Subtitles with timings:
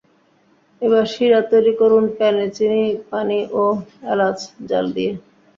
[0.81, 3.63] এবার সিরা তৈরি করুন প্যানে চিনি, পানি ও
[4.11, 4.37] এলাচ
[4.67, 5.11] জ্বাল দিয়ে।